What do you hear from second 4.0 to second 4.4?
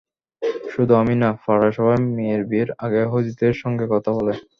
বলে।